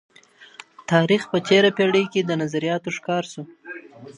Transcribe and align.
تاریخ 0.91 1.21
په 1.31 1.37
تیره 1.47 1.69
پیړۍ 1.77 2.05
کي 2.13 2.21
د 2.25 2.31
نظریاتو 2.41 2.89
ښکار 2.97 3.23
سو. 3.31 3.41